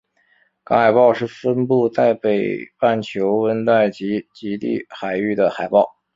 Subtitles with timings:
[0.63, 5.85] 港海豹是分布在北半球温带及极地海域的海豹。